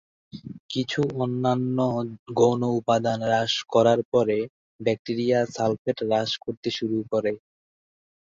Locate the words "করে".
7.11-7.31